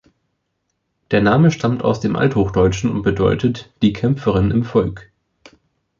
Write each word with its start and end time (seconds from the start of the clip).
Der 1.11 1.21
Name 1.21 1.51
stammt 1.51 1.83
aus 1.83 1.99
dem 1.99 2.15
Althochdeutschen 2.15 2.89
und 2.89 3.03
bedeutet 3.03 3.71
"Die 3.83 3.93
Kämpferin 3.93 4.49
im 4.49 4.63
Volk". 4.63 5.11